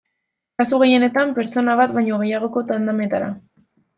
Kasu 0.61 0.79
gehienetan, 0.83 1.33
pertsona 1.35 1.77
bat 1.81 1.93
baino 1.99 2.21
gehiagoko 2.23 2.63
tandemetara. 2.73 3.31